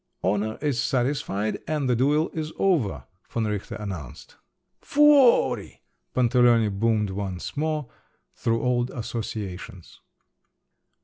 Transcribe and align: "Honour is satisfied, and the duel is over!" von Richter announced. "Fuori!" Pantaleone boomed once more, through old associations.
"Honour 0.23 0.57
is 0.63 0.81
satisfied, 0.81 1.59
and 1.67 1.87
the 1.87 1.95
duel 1.95 2.31
is 2.33 2.51
over!" 2.57 3.05
von 3.29 3.45
Richter 3.45 3.75
announced. 3.75 4.35
"Fuori!" 4.81 5.83
Pantaleone 6.15 6.69
boomed 6.71 7.11
once 7.11 7.55
more, 7.55 7.87
through 8.33 8.63
old 8.63 8.89
associations. 8.89 10.01